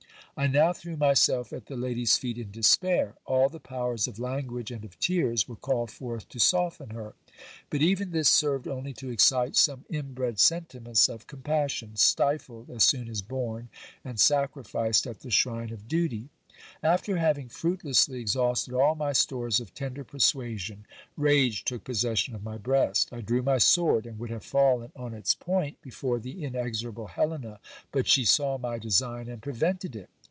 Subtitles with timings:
[0.37, 3.13] I now threw myself at the lady's feet in despair.
[3.27, 7.13] All the powers of language and of tears were called forth to soften her.
[7.69, 13.07] But even this served only to excite some inbred sentiments of compassion, stifled as soon
[13.07, 13.69] as born,
[14.03, 15.69] and sacrificed at HISTORY OF DO.Y GASTOX DE COGOLLOS.
[15.69, 16.29] 32s the shrine of duty.
[16.81, 20.85] After having fruitlessly exhausted all my stores of tender persuasion,
[21.17, 23.13] rage took possession of my breast.
[23.13, 27.59] I drew my sword, and would have fallen on its point before the inexorable Helena,
[27.91, 30.09] but she saw my design and prevented it.